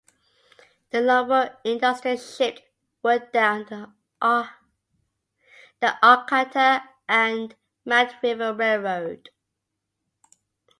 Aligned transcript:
The 0.89 0.99
lumber 0.99 1.59
industry 1.63 2.17
shipped 2.17 2.63
wood 3.03 3.31
down 3.31 3.65
the 3.65 3.93
Arcata 5.79 6.89
and 7.07 7.55
Mad 7.85 8.15
River 8.23 8.51
Railroad. 8.51 9.29